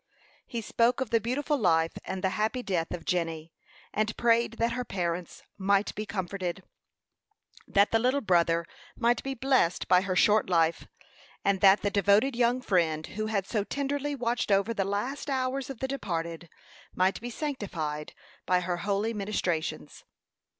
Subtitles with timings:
[0.47, 3.53] He spoke of the beautiful life and the happy death of Jenny,
[3.93, 6.63] and prayed that her parents might be comforted;
[7.67, 8.65] that the little brother
[8.97, 10.87] might be blessed by her short life,
[11.45, 15.69] and that "the devoted young friend, who had so tenderly watched over the last hours
[15.69, 16.49] of the departed,"
[16.95, 18.15] might be sanctified
[18.47, 20.03] by her holy ministrations.